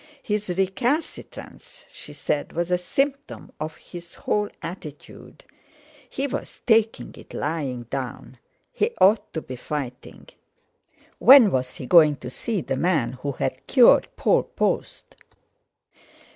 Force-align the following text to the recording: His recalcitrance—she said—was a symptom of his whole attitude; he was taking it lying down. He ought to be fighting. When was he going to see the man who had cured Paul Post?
His 0.23 0.49
recalcitrance—she 0.49 2.13
said—was 2.13 2.71
a 2.71 2.77
symptom 2.79 3.51
of 3.59 3.77
his 3.77 4.15
whole 4.15 4.49
attitude; 4.63 5.43
he 6.09 6.25
was 6.25 6.59
taking 6.65 7.13
it 7.13 7.35
lying 7.35 7.83
down. 7.83 8.39
He 8.73 8.89
ought 8.99 9.31
to 9.35 9.43
be 9.43 9.57
fighting. 9.57 10.27
When 11.19 11.51
was 11.51 11.73
he 11.73 11.85
going 11.85 12.15
to 12.15 12.31
see 12.31 12.61
the 12.61 12.77
man 12.77 13.11
who 13.21 13.33
had 13.33 13.67
cured 13.67 14.07
Paul 14.15 14.41
Post? 14.41 15.17